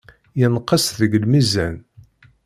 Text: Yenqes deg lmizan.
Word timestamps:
Yenqes 0.39 0.85
deg 0.99 1.13
lmizan. 1.23 1.75